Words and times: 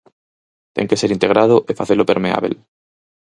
Ten 0.75 0.85
que 0.89 0.99
ser 1.01 1.09
integrado 1.17 1.57
e 1.69 1.71
facelo 1.79 2.07
permeábel. 2.11 2.53